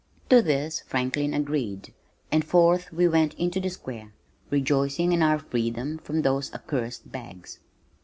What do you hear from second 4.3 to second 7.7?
rejoicing in our freedom from those accursed bags.